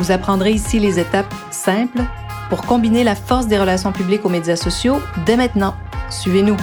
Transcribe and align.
Vous 0.00 0.12
apprendrez 0.12 0.52
ici 0.52 0.78
les 0.78 0.98
étapes 0.98 1.34
simples 1.50 2.00
pour 2.48 2.62
combiner 2.62 3.04
la 3.04 3.14
force 3.14 3.48
des 3.48 3.58
relations 3.58 3.92
publiques 3.92 4.24
aux 4.24 4.30
médias 4.30 4.56
sociaux 4.56 4.98
dès 5.26 5.36
maintenant. 5.36 5.74
Suivez-nous. 6.08 6.56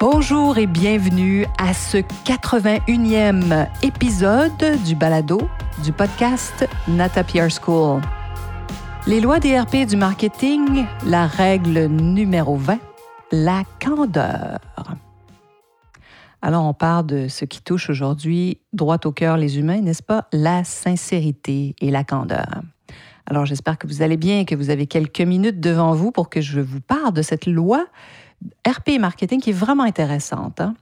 Bonjour 0.00 0.56
et 0.56 0.66
bienvenue 0.66 1.44
à 1.58 1.74
ce 1.74 1.98
81e 1.98 3.68
épisode 3.82 4.78
du 4.86 4.94
balado 4.94 5.42
du 5.84 5.92
podcast 5.92 6.66
Nata 6.88 7.24
PR 7.24 7.50
School. 7.50 8.00
Les 9.06 9.20
lois 9.20 9.38
des 9.38 9.60
RP 9.60 9.86
du 9.86 9.98
marketing, 9.98 10.86
la 11.04 11.26
règle 11.26 11.88
numéro 11.88 12.56
20, 12.56 12.78
la 13.32 13.64
candeur. 13.78 14.60
Alors 16.42 16.64
on 16.64 16.74
parle 16.74 17.06
de 17.06 17.28
ce 17.28 17.44
qui 17.44 17.62
touche 17.62 17.90
aujourd'hui 17.90 18.58
droit 18.72 18.98
au 19.04 19.12
cœur 19.12 19.36
les 19.36 19.58
humains, 19.58 19.80
n'est-ce 19.80 20.02
pas? 20.02 20.26
La 20.32 20.64
sincérité 20.64 21.74
et 21.80 21.90
la 21.90 22.04
candeur. 22.04 22.62
Alors 23.26 23.46
j'espère 23.46 23.78
que 23.78 23.86
vous 23.86 24.02
allez 24.02 24.16
bien 24.16 24.44
que 24.44 24.54
vous 24.54 24.70
avez 24.70 24.86
quelques 24.86 25.20
minutes 25.20 25.60
devant 25.60 25.94
vous 25.94 26.10
pour 26.10 26.30
que 26.30 26.40
je 26.40 26.60
vous 26.60 26.80
parle 26.80 27.12
de 27.12 27.22
cette 27.22 27.46
loi 27.46 27.86
RP 28.66 28.98
marketing 28.98 29.40
qui 29.40 29.50
est 29.50 29.54
vraiment 29.54 29.84
intéressante. 29.84 30.60
Hein. 30.60 30.74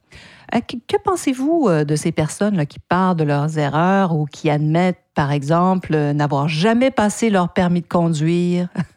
Euh, 0.54 0.60
que, 0.60 0.96
pensez-vous 1.02 1.66
euh, 1.68 1.84
de 1.84 1.96
ces 1.96 2.12
personnes 2.12 2.66
qui 2.66 2.78
parlent 2.78 3.16
de 3.16 3.24
leurs 3.24 3.58
erreurs 3.58 4.14
ou 4.14 4.26
qui 4.26 4.48
admettent, 4.48 5.02
par 5.14 5.32
exemple, 5.32 5.94
euh, 5.94 6.12
n'avoir 6.12 6.48
jamais 6.48 6.90
passé 6.90 7.30
leur 7.30 7.52
permis 7.52 7.82
de 7.82 7.86
conduire, 7.88 8.68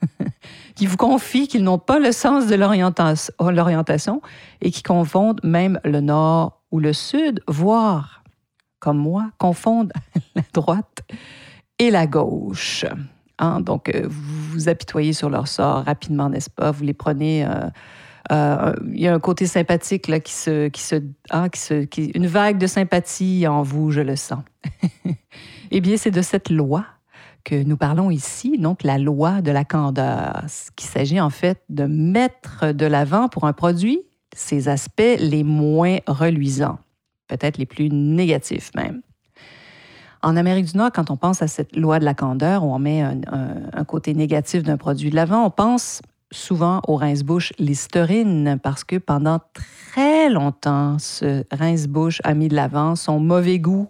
qui 0.81 0.87
vous 0.87 0.97
confient 0.97 1.47
qu'ils 1.47 1.63
n'ont 1.63 1.77
pas 1.77 1.99
le 1.99 2.11
sens 2.11 2.47
de 2.47 2.55
l'orientation 2.55 4.19
et 4.61 4.71
qui 4.71 4.81
confondent 4.81 5.39
même 5.43 5.79
le 5.83 6.01
nord 6.01 6.63
ou 6.71 6.79
le 6.79 6.91
sud, 6.91 7.43
voire, 7.47 8.23
comme 8.79 8.97
moi, 8.97 9.29
confondent 9.37 9.93
la 10.35 10.41
droite 10.55 11.03
et 11.77 11.91
la 11.91 12.07
gauche. 12.07 12.87
Hein? 13.37 13.61
Donc, 13.61 13.95
vous 13.95 14.53
vous 14.53 14.69
apitoyez 14.69 15.13
sur 15.13 15.29
leur 15.29 15.47
sort 15.47 15.83
rapidement, 15.83 16.29
n'est-ce 16.29 16.49
pas? 16.49 16.71
Vous 16.71 16.83
les 16.83 16.95
prenez... 16.95 17.45
Euh, 18.31 18.73
il 18.91 19.01
y 19.01 19.07
a 19.07 19.13
un 19.13 19.19
côté 19.19 19.45
sympathique 19.45 20.07
là, 20.07 20.19
qui 20.19 20.33
se, 20.33 20.67
qui 20.69 20.81
se, 20.81 20.95
ah, 21.29 21.47
qui 21.49 21.59
se 21.59 21.85
une 22.15 22.25
vague 22.25 22.57
de 22.57 22.65
sympathie 22.65 23.45
en 23.45 23.61
vous, 23.61 23.91
je 23.91 24.01
le 24.01 24.15
sens. 24.15 24.43
eh 25.71 25.79
bien, 25.79 25.95
c'est 25.97 26.09
de 26.09 26.23
cette 26.23 26.49
loi 26.49 26.85
que 27.43 27.63
nous 27.63 27.77
parlons 27.77 28.11
ici, 28.11 28.57
donc 28.57 28.83
la 28.83 28.97
loi 28.97 29.41
de 29.41 29.51
la 29.51 29.65
candeur, 29.65 30.45
qu'il 30.75 30.89
s'agit 30.89 31.19
en 31.19 31.29
fait 31.29 31.61
de 31.69 31.85
mettre 31.85 32.71
de 32.71 32.85
l'avant 32.85 33.29
pour 33.29 33.45
un 33.45 33.53
produit 33.53 34.01
ses 34.35 34.69
aspects 34.69 35.17
les 35.19 35.43
moins 35.43 35.97
reluisants, 36.07 36.79
peut-être 37.27 37.57
les 37.57 37.65
plus 37.65 37.89
négatifs 37.89 38.71
même. 38.75 39.01
En 40.23 40.37
Amérique 40.37 40.65
du 40.65 40.77
Nord, 40.77 40.91
quand 40.93 41.09
on 41.09 41.17
pense 41.17 41.41
à 41.41 41.47
cette 41.47 41.75
loi 41.75 41.99
de 41.99 42.05
la 42.05 42.13
candeur, 42.13 42.63
où 42.63 42.73
on 42.73 42.79
met 42.79 43.01
un 43.01 43.83
côté 43.85 44.13
négatif 44.13 44.61
d'un 44.63 44.77
produit 44.77 45.09
de 45.09 45.15
l'avant, 45.15 45.45
on 45.45 45.49
pense 45.49 46.01
souvent 46.31 46.81
au 46.87 46.95
rince-bouche 46.95 47.53
Listerine 47.59 48.59
parce 48.61 48.83
que 48.83 48.95
pendant 48.95 49.39
très 49.53 50.29
longtemps, 50.29 50.97
ce 50.99 51.43
rince-bouche 51.51 52.21
a 52.23 52.33
mis 52.33 52.47
de 52.47 52.55
l'avant 52.55 52.95
son 52.95 53.19
mauvais 53.19 53.59
goût. 53.59 53.89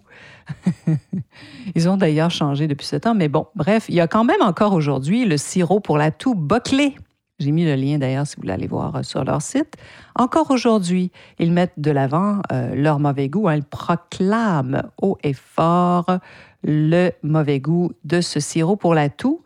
Ils 1.74 1.88
ont 1.88 1.96
d'ailleurs 1.96 2.30
changé 2.30 2.66
depuis 2.66 2.86
ce 2.86 2.96
temps, 2.96 3.14
mais 3.14 3.28
bon, 3.28 3.46
bref, 3.54 3.86
il 3.88 3.94
y 3.94 4.00
a 4.00 4.08
quand 4.08 4.24
même 4.24 4.42
encore 4.42 4.74
aujourd'hui 4.74 5.24
le 5.24 5.36
sirop 5.36 5.80
pour 5.80 5.98
la 5.98 6.10
toux 6.10 6.34
boclée. 6.34 6.96
J'ai 7.38 7.50
mis 7.50 7.64
le 7.64 7.74
lien 7.74 7.98
d'ailleurs 7.98 8.26
si 8.26 8.36
vous 8.36 8.42
voulez 8.42 8.54
aller 8.54 8.66
voir 8.66 8.96
euh, 8.96 9.02
sur 9.02 9.24
leur 9.24 9.42
site. 9.42 9.74
Encore 10.14 10.50
aujourd'hui, 10.50 11.10
ils 11.38 11.52
mettent 11.52 11.78
de 11.78 11.90
l'avant 11.90 12.40
euh, 12.52 12.74
leur 12.74 13.00
mauvais 13.00 13.28
goût. 13.28 13.48
Hein. 13.48 13.56
Ils 13.56 13.64
proclament 13.64 14.82
haut 15.00 15.18
et 15.24 15.32
fort 15.32 16.18
le 16.62 17.10
mauvais 17.22 17.58
goût 17.58 17.92
de 18.04 18.20
ce 18.20 18.38
sirop 18.38 18.76
pour 18.76 18.94
la 18.94 19.08
toux. 19.08 19.42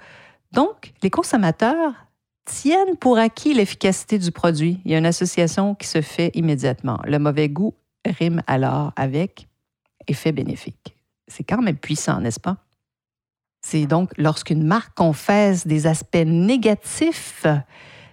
Donc, 0.53 0.93
les 1.03 1.11
consommateurs 1.11 2.06
tiennent 2.47 2.97
pour 2.97 3.19
acquis 3.19 3.53
l'efficacité 3.53 4.19
du 4.19 4.31
produit. 4.33 4.81
Il 4.85 4.93
y 4.93 4.95
a 4.95 4.99
une 4.99 5.07
association 5.07 5.75
qui 5.75 5.87
se 5.87 6.01
fait 6.01 6.31
immédiatement. 6.35 6.99
Le 7.05 7.19
mauvais 7.19 7.49
goût 7.49 7.75
rime 8.07 8.43
alors 8.47 8.93
avec 8.97 9.49
effet 10.07 10.33
bénéfique. 10.33 10.97
C'est 11.29 11.45
quand 11.45 11.61
même 11.61 11.77
puissant, 11.77 12.21
n'est-ce 12.21 12.41
pas? 12.41 12.57
C'est 13.61 13.87
donc 13.87 14.13
lorsqu'une 14.17 14.65
marque 14.65 14.97
confesse 14.97 15.67
des 15.67 15.87
aspects 15.89 16.25
négatifs, 16.25 17.47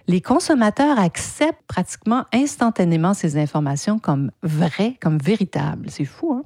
les 0.08 0.20
consommateurs 0.20 0.98
acceptent 0.98 1.66
pratiquement 1.68 2.24
instantanément 2.32 3.14
ces 3.14 3.36
informations 3.36 3.98
comme 3.98 4.32
vraies, 4.42 4.98
comme 5.00 5.18
véritables. 5.18 5.88
C'est 5.90 6.04
fou, 6.04 6.32
hein? 6.34 6.42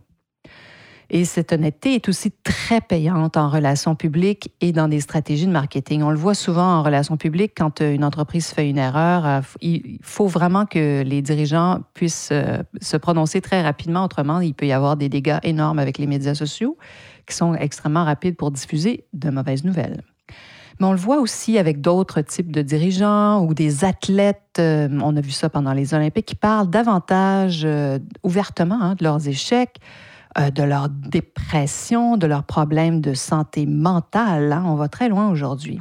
Et 1.10 1.24
cette 1.24 1.54
honnêteté 1.54 1.94
est 1.94 2.08
aussi 2.08 2.30
très 2.30 2.82
payante 2.82 3.38
en 3.38 3.48
relations 3.48 3.94
publiques 3.94 4.52
et 4.60 4.72
dans 4.72 4.88
des 4.88 5.00
stratégies 5.00 5.46
de 5.46 5.52
marketing. 5.52 6.02
On 6.02 6.10
le 6.10 6.18
voit 6.18 6.34
souvent 6.34 6.78
en 6.78 6.82
relations 6.82 7.16
publiques 7.16 7.52
quand 7.56 7.80
euh, 7.80 7.94
une 7.94 8.04
entreprise 8.04 8.48
fait 8.48 8.68
une 8.68 8.76
erreur. 8.76 9.26
Euh, 9.26 9.40
il 9.62 9.98
faut 10.02 10.26
vraiment 10.26 10.66
que 10.66 11.02
les 11.02 11.22
dirigeants 11.22 11.80
puissent 11.94 12.28
euh, 12.30 12.58
se 12.82 12.98
prononcer 12.98 13.40
très 13.40 13.62
rapidement. 13.62 14.04
Autrement, 14.04 14.40
il 14.40 14.52
peut 14.52 14.66
y 14.66 14.72
avoir 14.72 14.98
des 14.98 15.08
dégâts 15.08 15.38
énormes 15.44 15.78
avec 15.78 15.96
les 15.96 16.06
médias 16.06 16.34
sociaux 16.34 16.76
qui 17.26 17.34
sont 17.34 17.54
extrêmement 17.54 18.04
rapides 18.04 18.36
pour 18.36 18.50
diffuser 18.50 19.06
de 19.14 19.30
mauvaises 19.30 19.64
nouvelles. 19.64 20.02
Mais 20.78 20.86
on 20.86 20.92
le 20.92 20.98
voit 20.98 21.20
aussi 21.20 21.56
avec 21.56 21.80
d'autres 21.80 22.20
types 22.20 22.52
de 22.52 22.60
dirigeants 22.60 23.44
ou 23.44 23.54
des 23.54 23.84
athlètes, 23.84 24.60
on 24.60 25.16
a 25.16 25.20
vu 25.20 25.32
ça 25.32 25.50
pendant 25.50 25.72
les 25.72 25.92
Olympiques, 25.92 26.26
qui 26.26 26.34
parlent 26.36 26.70
davantage 26.70 27.66
ouvertement 28.22 28.80
hein, 28.80 28.94
de 28.94 29.02
leurs 29.02 29.26
échecs, 29.26 29.80
euh, 30.36 30.50
de 30.50 30.62
leur 30.62 30.88
dépression, 30.88 32.16
de 32.16 32.26
leurs 32.26 32.44
problèmes 32.44 33.00
de 33.00 33.14
santé 33.14 33.66
mentale. 33.66 34.52
Hein. 34.52 34.64
On 34.66 34.74
va 34.74 34.88
très 34.88 35.08
loin 35.08 35.30
aujourd'hui. 35.30 35.80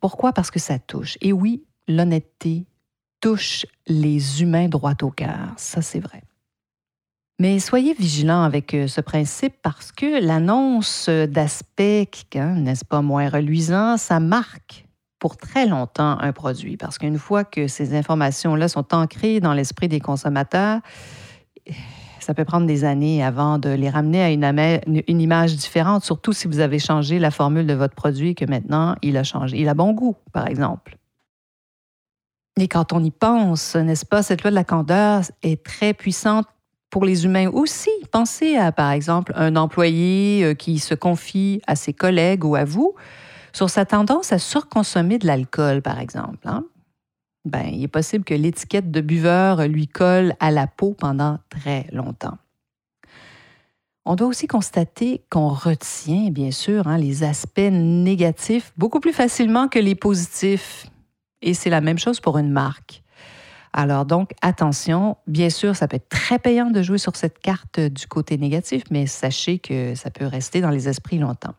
Pourquoi? 0.00 0.32
Parce 0.32 0.50
que 0.50 0.58
ça 0.58 0.78
touche. 0.78 1.18
Et 1.20 1.32
oui, 1.32 1.64
l'honnêteté 1.88 2.66
touche 3.20 3.66
les 3.86 4.42
humains 4.42 4.68
droit 4.68 4.94
au 5.02 5.10
cœur. 5.10 5.52
Ça, 5.56 5.82
c'est 5.82 6.00
vrai. 6.00 6.22
Mais 7.38 7.58
soyez 7.60 7.92
vigilants 7.92 8.42
avec 8.42 8.72
euh, 8.72 8.86
ce 8.86 9.00
principe 9.00 9.54
parce 9.62 9.92
que 9.92 10.24
l'annonce 10.24 11.08
d'aspect, 11.08 12.08
hein, 12.34 12.54
n'est-ce 12.54 12.84
pas, 12.84 13.02
moins 13.02 13.28
reluisant, 13.28 13.98
ça 13.98 14.20
marque 14.20 14.86
pour 15.18 15.36
très 15.36 15.66
longtemps 15.66 16.18
un 16.18 16.32
produit. 16.32 16.76
Parce 16.76 16.98
qu'une 16.98 17.18
fois 17.18 17.44
que 17.44 17.68
ces 17.68 17.94
informations-là 17.94 18.68
sont 18.68 18.94
ancrées 18.94 19.40
dans 19.40 19.52
l'esprit 19.52 19.88
des 19.88 20.00
consommateurs, 20.00 20.80
ça 22.26 22.34
peut 22.34 22.44
prendre 22.44 22.66
des 22.66 22.82
années 22.82 23.22
avant 23.22 23.58
de 23.58 23.68
les 23.68 23.88
ramener 23.88 24.20
à 24.20 24.30
une, 24.30 25.20
image 25.20 25.54
différente, 25.54 26.02
surtout 26.02 26.32
si 26.32 26.48
vous 26.48 26.58
avez 26.58 26.80
changé 26.80 27.20
la 27.20 27.30
formule 27.30 27.68
de 27.68 27.74
votre 27.74 27.94
produit 27.94 28.34
que 28.34 28.44
maintenant 28.44 28.96
il 29.00 29.16
a 29.16 29.22
changé. 29.22 29.58
Il 29.60 29.68
a 29.68 29.74
bon 29.74 29.92
goût, 29.92 30.16
par 30.32 30.48
exemple. 30.48 30.96
Et 32.58 32.66
quand 32.66 32.92
on 32.92 33.04
y 33.04 33.12
pense, 33.12 33.76
n'est-ce 33.76 34.04
pas, 34.04 34.24
cette 34.24 34.42
loi 34.42 34.50
de 34.50 34.56
la 34.56 34.64
candeur 34.64 35.22
est 35.44 35.62
très 35.62 35.94
puissante 35.94 36.48
pour 36.90 37.04
les 37.04 37.26
humains 37.26 37.48
aussi. 37.48 37.90
Pensez 38.10 38.56
à, 38.56 38.72
par 38.72 38.90
exemple, 38.90 39.32
un 39.36 39.54
employé 39.54 40.42
euh, 40.42 40.54
qui 40.54 40.80
se 40.80 40.96
confie 40.96 41.62
à 41.68 41.76
ses 41.76 41.92
collègues 41.92 42.44
ou 42.44 42.56
à 42.56 42.64
vous 42.64 42.96
sur 43.52 43.70
sa 43.70 43.84
tendance 43.84 44.32
à 44.32 44.40
surconsommer 44.40 45.18
de 45.18 45.28
l'alcool, 45.28 45.80
par 45.80 46.00
exemple. 46.00 46.40
Hein 46.44 46.64
ben, 47.46 47.66
il 47.72 47.82
est 47.82 47.88
possible 47.88 48.24
que 48.24 48.34
l'étiquette 48.34 48.90
de 48.90 49.00
buveur 49.00 49.66
lui 49.68 49.86
colle 49.86 50.34
à 50.40 50.50
la 50.50 50.66
peau 50.66 50.94
pendant 50.94 51.38
très 51.48 51.86
longtemps. 51.92 52.38
On 54.04 54.16
doit 54.16 54.26
aussi 54.26 54.48
constater 54.48 55.24
qu'on 55.30 55.48
retient, 55.48 56.30
bien 56.30 56.50
sûr, 56.50 56.86
hein, 56.88 56.98
les 56.98 57.22
aspects 57.22 57.58
négatifs 57.58 58.72
beaucoup 58.76 59.00
plus 59.00 59.12
facilement 59.12 59.68
que 59.68 59.78
les 59.78 59.94
positifs. 59.94 60.86
Et 61.40 61.54
c'est 61.54 61.70
la 61.70 61.80
même 61.80 61.98
chose 61.98 62.20
pour 62.20 62.36
une 62.38 62.50
marque. 62.50 63.02
Alors 63.72 64.06
donc, 64.06 64.30
attention, 64.42 65.16
bien 65.26 65.50
sûr, 65.50 65.76
ça 65.76 65.86
peut 65.86 65.96
être 65.96 66.08
très 66.08 66.38
payant 66.38 66.70
de 66.70 66.82
jouer 66.82 66.98
sur 66.98 67.14
cette 67.14 67.38
carte 67.38 67.78
du 67.78 68.08
côté 68.08 68.38
négatif, 68.38 68.82
mais 68.90 69.06
sachez 69.06 69.58
que 69.58 69.94
ça 69.94 70.10
peut 70.10 70.26
rester 70.26 70.60
dans 70.60 70.70
les 70.70 70.88
esprits 70.88 71.18
longtemps. 71.18 71.54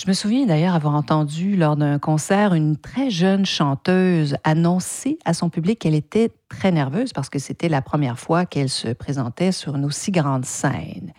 Je 0.00 0.08
me 0.08 0.14
souviens 0.14 0.46
d'ailleurs 0.46 0.74
avoir 0.74 0.94
entendu 0.94 1.54
lors 1.54 1.76
d'un 1.76 1.98
concert 1.98 2.54
une 2.54 2.78
très 2.78 3.10
jeune 3.10 3.44
chanteuse 3.44 4.36
annoncer 4.42 5.18
à 5.26 5.34
son 5.34 5.50
public 5.50 5.80
qu'elle 5.80 5.94
était 5.94 6.30
très 6.48 6.72
nerveuse 6.72 7.12
parce 7.12 7.28
que 7.28 7.38
c'était 7.38 7.68
la 7.68 7.82
première 7.82 8.18
fois 8.18 8.46
qu'elle 8.46 8.70
se 8.70 8.88
présentait 8.88 9.52
sur 9.52 9.76
une 9.76 9.84
aussi 9.84 10.10
grande 10.10 10.46
scène. 10.46 11.12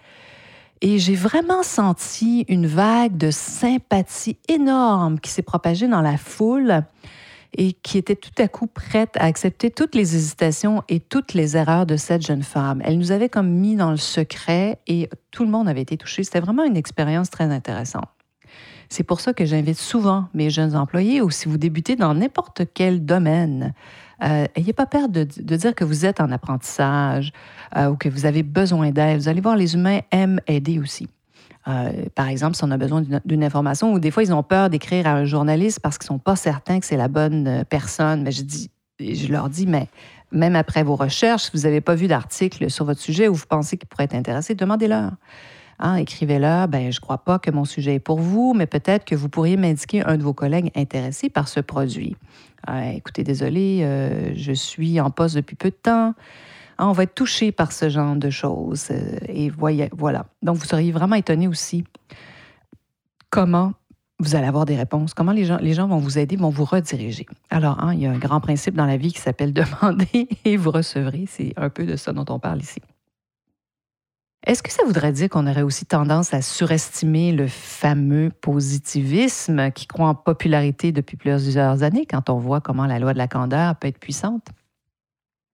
Et 0.82 0.98
j'ai 0.98 1.14
vraiment 1.14 1.62
senti 1.62 2.46
une 2.50 2.66
vague 2.66 3.16
de 3.16 3.30
sympathie 3.30 4.38
énorme 4.50 5.20
qui 5.20 5.30
s'est 5.30 5.44
propagée 5.44 5.88
dans 5.88 6.02
la 6.02 6.18
foule 6.18 6.84
et 7.56 7.74
qui 7.74 8.00
était 8.00 8.16
tout 8.16 8.42
à 8.42 8.48
coup 8.48 8.66
prête 8.66 9.16
à 9.18 9.26
accepter 9.26 9.70
toutes 9.70 9.94
les 9.94 10.16
hésitations 10.16 10.82
et 10.90 11.00
toutes 11.00 11.36
les 11.36 11.56
erreurs 11.56 11.86
de 11.86 11.96
cette 11.96 12.26
jeune 12.26 12.44
femme. 12.44 12.82
Elle 12.84 12.98
nous 12.98 13.12
avait 13.12 13.30
comme 13.30 13.50
mis 13.50 13.76
dans 13.76 13.92
le 13.92 13.98
secret 13.98 14.80
et 14.88 15.12
tout 15.30 15.46
le 15.46 15.52
monde 15.52 15.70
avait 15.70 15.84
été 15.84 15.96
touché. 15.96 16.24
C'était 16.24 16.40
vraiment 16.40 16.64
une 16.64 16.76
expérience 16.76 17.30
très 17.30 17.46
intéressante. 17.46 18.10
C'est 18.90 19.04
pour 19.04 19.20
ça 19.20 19.34
que 19.34 19.46
j'invite 19.46 19.80
souvent 19.80 20.26
mes 20.34 20.50
jeunes 20.50 20.76
employés, 20.76 21.22
ou 21.22 21.30
si 21.30 21.48
vous 21.48 21.58
débutez 21.58 21.96
dans 21.96 22.14
n'importe 22.14 22.64
quel 22.74 23.06
domaine, 23.06 23.74
euh, 24.24 24.46
ayez 24.56 24.74
pas 24.74 24.86
peur 24.86 25.10
de, 25.10 25.24
dire 25.24 25.76
que 25.76 25.84
vous 25.84 26.06
êtes 26.06 26.22
en 26.22 26.32
apprentissage 26.32 27.34
euh, 27.76 27.90
ou 27.90 27.96
que 27.96 28.08
vous 28.08 28.26
avez 28.26 28.44
besoin 28.44 28.92
d'aide. 28.92 29.20
Vous 29.20 29.28
allez 29.28 29.42
voir, 29.42 29.56
les 29.56 29.74
humains 29.74 30.00
aiment 30.12 30.40
aider 30.48 30.80
aussi. 30.80 31.08
Euh, 31.68 31.92
par 32.16 32.28
exemple, 32.28 32.56
si 32.56 32.64
on 32.64 32.72
a 32.72 32.78
besoin 32.78 33.04
d'une 33.26 33.44
information, 33.44 33.94
ou 33.94 34.00
des 34.00 34.12
fois, 34.12 34.24
ils 34.24 34.34
ont 34.34 34.44
peur 34.44 34.70
d'écrire 34.70 35.08
à 35.08 35.14
un 35.14 35.26
journaliste 35.26 35.80
parce 35.80 35.98
qu'ils 35.98 36.06
ne 36.06 36.18
sont 36.18 36.20
pas 36.20 36.36
certains 36.36 36.80
que 36.80 36.86
c'est 36.86 36.98
la 36.98 37.08
bonne 37.08 37.64
personne. 37.70 38.24
Mais 38.24 38.32
je, 38.32 38.44
dis, 38.44 38.70
je 39.00 39.28
leur 39.32 39.50
dis, 39.50 39.66
mais 39.66 39.88
même 40.32 40.56
après 40.56 40.84
vos 40.84 40.96
recherches, 40.96 41.44
si 41.44 41.52
vous 41.54 41.64
n'avez 41.64 41.82
pas 41.82 41.96
vu 41.96 42.08
d'article 42.08 42.70
sur 42.70 42.86
votre 42.86 43.00
sujet 43.00 43.28
ou 43.28 43.34
vous 43.34 43.46
pensez 43.48 43.78
qu'il 43.78 43.88
pourrait 43.88 44.06
être 44.06 44.16
intéressé, 44.16 44.56
demandez-leur. 44.56 45.12
Hein, 45.84 45.98
écrivez-leur, 45.98 46.70
ben, 46.70 46.94
je 46.94 46.98
ne 46.98 47.02
crois 47.02 47.18
pas 47.18 47.40
que 47.40 47.52
mon 47.52 47.66
sujet 47.66 47.96
est 47.96 48.00
pour 48.00 48.18
vous, 48.18 48.54
mais 48.54 48.68
peut-être 48.68 49.04
que 49.04 49.16
vous 49.16 49.28
pourriez 49.28 49.58
m'indiquer 49.58 50.02
un 50.06 50.16
de 50.16 50.24
vos 50.24 50.32
collègues 50.32 50.72
intéressés 50.76 51.30
par 51.30 51.50
ce 51.50 51.60
produit. 51.60 52.16
Euh, 52.70 52.92
écoutez, 52.92 53.26
désolé, 53.26 53.82
euh, 53.84 54.32
je 54.34 54.54
suis 54.54 55.02
en 55.02 55.12
poste 55.12 55.36
depuis 55.36 55.58
peu 55.58 55.72
de 55.72 55.76
temps. 55.76 56.14
Hein, 56.78 56.88
on 56.88 56.94
va 56.94 57.04
être 57.04 57.14
touché 57.14 57.52
par 57.52 57.74
ce 57.74 57.90
genre 57.90 58.16
de 58.16 58.30
choses. 58.30 58.88
Euh, 58.92 59.18
et 59.28 59.50
voyez, 59.50 59.90
voilà. 59.92 60.26
Donc, 60.42 60.56
vous 60.56 60.66
seriez 60.66 60.94
vraiment 60.94 61.18
étonné 61.18 61.50
aussi 61.50 61.84
comment 63.30 63.74
vous 64.20 64.36
allez 64.36 64.48
avoir 64.48 64.64
des 64.64 64.78
réponses, 64.78 65.14
comment 65.14 65.34
les 65.34 65.44
gens, 65.44 65.58
les 65.58 65.74
gens 65.74 65.90
vont 65.90 65.98
vous 65.98 66.18
aider, 66.18 66.38
vont 66.38 66.50
vous 66.50 66.64
rediriger. 66.64 67.26
Alors, 67.50 67.84
hein, 67.84 67.94
il 67.94 68.00
y 68.00 68.06
a 68.06 68.12
un 68.12 68.20
grand 68.20 68.40
principe 68.40 68.76
dans 68.76 68.86
la 68.86 68.96
vie 68.96 69.12
qui 69.12 69.20
s'appelle 69.20 69.52
demander 69.82 70.30
et 70.46 70.56
vous 70.56 70.72
recevrez. 70.72 71.26
C'est 71.28 71.52
un 71.58 71.70
peu 71.70 71.86
de 71.86 71.98
ça 71.98 72.14
dont 72.14 72.26
on 72.30 72.40
parle 72.40 72.62
ici. 72.62 72.80
Est-ce 74.46 74.62
que 74.62 74.72
ça 74.72 74.84
voudrait 74.86 75.14
dire 75.14 75.30
qu'on 75.30 75.48
aurait 75.48 75.62
aussi 75.62 75.86
tendance 75.86 76.34
à 76.34 76.42
surestimer 76.42 77.32
le 77.32 77.48
fameux 77.48 78.30
positivisme 78.42 79.72
qui 79.72 79.88
croît 79.88 80.10
en 80.10 80.16
popularité 80.16 80.92
depuis 80.92 81.16
plusieurs 81.16 81.82
années 81.84 82.06
quand 82.06 82.30
on 82.30 82.40
voit 82.40 82.60
comment 82.60 82.86
la 82.86 83.00
loi 83.00 83.14
de 83.14 83.18
la 83.18 83.30
candeur 83.30 83.78
peut 83.78 83.88
être 83.88 84.00
puissante? 84.00 84.48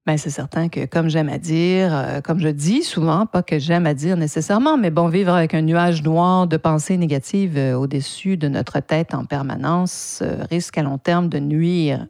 Bien, 0.07 0.18
c'est 0.18 0.31
certain 0.31 0.69
que, 0.69 0.88
comme 0.88 1.07
j'aime 1.07 1.30
à 1.30 1.38
dire, 1.38 1.94
euh, 1.94 2.21
comme 2.21 2.39
je 2.39 2.47
dis 2.47 2.81
souvent, 2.81 3.27
pas 3.27 3.44
que 3.44 3.59
j'aime 3.59 3.86
à 3.86 3.94
dire 3.94 4.18
nécessairement, 4.18 4.75
mais 4.75 4.89
bon, 4.89 5.07
vivre 5.07 5.33
avec 5.33 5.53
un 5.53 5.62
nuage 5.62 6.01
noir 6.01 6.47
de 6.47 6.57
pensées 6.57 6.97
négatives 6.97 7.59
euh, 7.59 7.77
au-dessus 7.77 8.38
de 8.38 8.47
notre 8.47 8.80
tête 8.80 9.13
en 9.13 9.25
permanence 9.25 10.21
euh, 10.24 10.44
risque 10.50 10.80
à 10.80 10.83
long 10.83 10.97
terme 10.97 11.30
de 11.30 11.38
nuire 11.38 12.07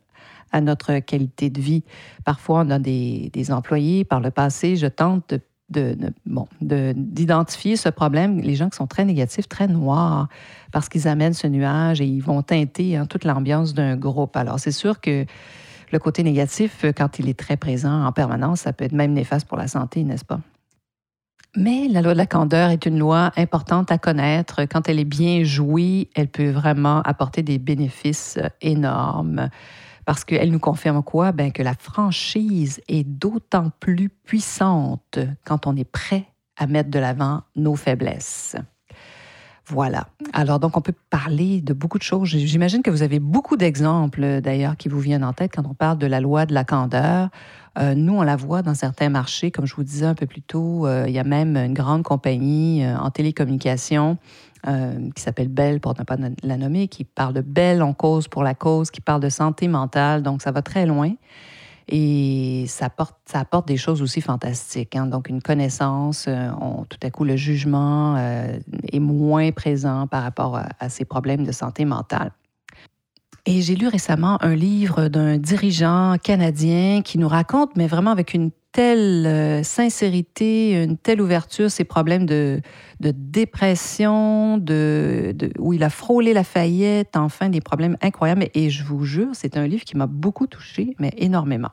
à 0.54 0.62
notre 0.62 1.00
qualité 1.00 1.50
de 1.50 1.60
vie. 1.60 1.84
Parfois, 2.24 2.64
on 2.66 2.70
a 2.70 2.80
des, 2.80 3.31
des 3.34 3.52
employés, 3.52 4.06
par 4.06 4.22
le 4.22 4.31
passé, 4.31 4.78
je 4.78 4.88
tente 4.88 5.34
de 5.34 5.42
de, 5.69 5.95
bon, 6.25 6.48
d'identifier 6.62 7.75
ce 7.75 7.89
problème, 7.89 8.39
les 8.39 8.56
gens 8.56 8.69
qui 8.69 8.77
sont 8.77 8.88
très 8.88 9.06
négatifs, 9.06 9.48
très 9.48 9.68
noirs, 9.68 10.27
parce 10.71 10.89
qu'ils 10.89 11.07
amènent 11.07 11.33
ce 11.33 11.48
nuage 11.48 12.01
et 12.01 12.06
ils 12.06 12.21
vont 12.21 12.42
teinter 12.42 12.98
hein, 12.98 13.06
toute 13.06 13.24
l'ambiance 13.24 13.74
d'un 13.74 13.95
groupe. 13.95 14.36
Alors, 14.36 14.60
c'est 14.60 14.71
sûr 14.71 15.00
que 15.00 15.25
le 15.92 16.00
côté 16.00 16.24
négatif, 16.24 16.86
quand 16.95 17.19
il 17.19 17.30
est 17.30 17.38
très 17.38 17.57
présent 17.57 18.06
en 18.06 18.12
permanence, 18.12 18.62
ça 18.62 18.74
peut 18.74 18.86
être 18.86 18.94
même 18.94 19.13
néfaste 19.13 19.48
pour 19.48 19.57
la 19.57 19.68
santé, 19.68 20.04
n'est-ce 20.04 20.25
pas? 20.25 20.39
Mais 21.56 21.88
la 21.88 22.04
loi 22.04 22.13
de 22.13 22.18
la 22.19 22.27
candeur 22.27 22.69
est 22.69 22.86
une 22.86 23.00
loi 23.00 23.31
importante 23.36 23.92
à 23.92 23.98
connaître. 23.98 24.62
Quand 24.66 24.88
elle 24.88 25.00
est 25.00 25.04
bien 25.04 25.44
jouée, 25.44 26.10
elle 26.16 26.27
peut 26.27 26.51
vraiment 26.51 27.01
apporter 27.01 27.42
des 27.42 27.57
bénéfices 27.57 28.38
énormes 28.62 29.50
parce 30.10 30.26
qu'elle 30.26 30.50
nous 30.50 30.58
confirme 30.58 31.04
quoi? 31.04 31.32
Ben, 31.32 31.52
que 31.52 31.62
la 31.62 31.76
franchise 31.76 32.82
est 32.88 33.04
d'autant 33.04 33.70
plus 33.80 34.10
puissante 34.10 35.20
quand 35.46 35.68
on 35.68 35.76
est 35.76 35.84
prêt 35.84 36.26
à 36.58 36.66
mettre 36.66 36.90
de 36.90 36.98
l'avant 36.98 37.44
nos 37.56 37.76
faiblesses. 37.76 38.56
Voilà. 39.69 40.07
Alors, 40.33 40.60
donc, 40.60 40.77
on 40.77 40.81
peut 40.81 40.94
parler 41.10 41.62
de 41.62 41.74
beaucoup 41.74 42.00
de 42.00 42.04
choses. 42.04 42.27
J'imagine 42.27 42.81
que 42.81 42.89
vous 42.89 43.04
avez 43.04 43.19
beaucoup 43.19 43.56
d'exemples, 43.56 44.42
d'ailleurs, 44.42 44.75
qui 44.77 44.89
vous 44.89 45.00
viennent 45.00 45.24
en 45.24 45.33
tête 45.33 45.51
quand 45.56 45.66
on 45.68 45.75
parle 45.75 46.00
de 46.00 46.07
la 46.07 46.19
loi 46.19 46.48
de 46.48 46.54
la 46.54 46.63
candeur. 46.63 47.30
Euh, 47.77 47.94
nous, 47.94 48.16
on 48.16 48.24
la 48.24 48.36
voit 48.36 48.63
dans 48.63 48.74
certains 48.74 49.10
marchés, 49.10 49.51
comme 49.51 49.68
je 49.68 49.75
vous 49.75 49.83
disais 49.83 50.07
un 50.07 50.16
peu 50.16 50.25
plus 50.25 50.42
tôt. 50.42 50.88
Euh, 50.88 51.06
il 51.07 51.13
y 51.13 51.19
a 51.19 51.24
même 51.24 51.56
une 51.56 51.75
grande 51.75 52.01
compagnie 52.04 52.83
euh, 52.83 52.98
en 52.98 53.12
télécommunication 53.12 54.18
qui 55.16 55.21
s'appelle 55.24 55.48
Bell, 55.48 55.80
pour 55.80 55.98
ne 55.98 56.04
pas 56.04 56.18
la 56.44 56.57
nommer, 56.57 56.89
qui 56.89 57.06
parle 57.06 57.33
de 57.33 57.39
Bell 57.39 57.81
en 57.81 57.94
cause 57.94 58.27
pour 58.27 58.44
la 58.44 58.54
cause, 58.54 58.92
qui 58.92 59.00
parle 59.00 59.21
de 59.21 59.30
santé 59.30 59.69
mentale. 59.69 60.21
Donc, 60.21 60.42
ça 60.42 60.51
va 60.51 60.62
très 60.62 60.86
loin. 60.86 61.13
Et 61.92 62.66
ça 62.68 62.86
apporte, 62.86 63.18
ça 63.26 63.40
apporte 63.40 63.68
des 63.68 63.78
choses 63.78 64.02
aussi 64.02 64.22
fantastiques. 64.22 64.96
Hein. 64.96 65.08
Donc, 65.08 65.28
une 65.28 65.42
connaissance, 65.42 66.30
tout 66.90 67.00
à 67.02 67.10
coup, 67.10 67.24
le 67.24 67.36
jugement 67.36 68.16
est 68.18 69.00
moins 69.00 69.52
présent 69.52 70.06
par 70.06 70.24
rapport 70.24 70.60
à, 70.80 70.90
ces 70.90 71.06
problèmes 71.06 71.46
de 71.46 71.52
santé 71.52 71.86
mentale. 71.86 72.32
Et 73.46 73.62
j'ai 73.62 73.76
lu 73.76 73.88
récemment 73.88 74.38
un 74.44 74.54
livre 74.54 75.08
d'un 75.08 75.38
dirigeant 75.38 76.18
canadien 76.22 77.02
qui 77.02 77.18
nous 77.18 77.28
raconte, 77.28 77.76
mais 77.76 77.88
vraiment 77.88 78.12
avec 78.12 78.36
une 78.36 78.52
telle 78.72 79.26
euh, 79.26 79.64
sincérité, 79.64 80.84
une 80.84 80.98
telle 80.98 81.22
ouverture, 81.22 81.72
ces 81.72 81.84
problèmes 81.84 82.26
de, 82.26 82.62
dépression, 83.00 84.58
de, 84.58 85.36
où 85.58 85.74
il 85.74 85.84
a 85.84 85.90
frôlé 85.90 86.34
la 86.34 86.44
faillite, 86.44 87.16
enfin 87.16 87.50
des 87.50 87.62
problèmes 87.62 87.98
incroyables. 88.02 88.48
Et 88.54 88.70
je 88.70 88.84
vous 88.84 89.04
jure, 89.04 89.30
c'est 89.34 89.58
un 89.58 89.66
livre 89.66 89.84
qui 89.84 89.98
m'a 89.98 90.08
beaucoup 90.08 90.46
touché, 90.46 90.96
mais 91.00 91.12
énormément. 91.18 91.72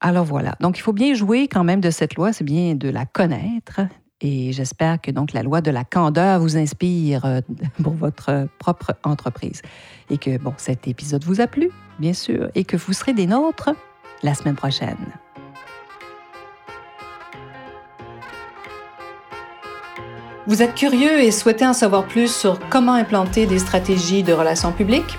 Alors 0.00 0.24
voilà, 0.24 0.54
donc 0.60 0.78
il 0.78 0.82
faut 0.82 0.92
bien 0.92 1.14
jouer 1.14 1.48
quand 1.48 1.64
même 1.64 1.80
de 1.80 1.90
cette 1.90 2.14
loi, 2.14 2.32
c'est 2.32 2.44
bien 2.44 2.74
de 2.74 2.88
la 2.88 3.04
connaître, 3.04 3.80
et 4.20 4.52
j'espère 4.52 5.00
que 5.00 5.10
donc 5.10 5.32
la 5.32 5.42
loi 5.42 5.60
de 5.60 5.70
la 5.70 5.84
candeur 5.84 6.40
vous 6.40 6.56
inspire 6.56 7.24
euh, 7.24 7.40
pour 7.82 7.94
votre 7.94 8.48
propre 8.58 8.94
entreprise. 9.04 9.62
Et 10.10 10.18
que 10.18 10.38
bon, 10.38 10.54
cet 10.56 10.88
épisode 10.88 11.24
vous 11.24 11.40
a 11.40 11.46
plu, 11.46 11.70
bien 11.98 12.12
sûr, 12.12 12.48
et 12.54 12.64
que 12.64 12.76
vous 12.76 12.92
serez 12.92 13.12
des 13.12 13.26
nôtres 13.26 13.70
la 14.22 14.34
semaine 14.34 14.56
prochaine. 14.56 14.96
Vous 20.46 20.62
êtes 20.62 20.74
curieux 20.74 21.20
et 21.20 21.30
souhaitez 21.30 21.66
en 21.66 21.74
savoir 21.74 22.06
plus 22.06 22.34
sur 22.34 22.58
comment 22.70 22.94
implanter 22.94 23.46
des 23.46 23.58
stratégies 23.58 24.22
de 24.22 24.32
relations 24.32 24.72
publiques? 24.72 25.18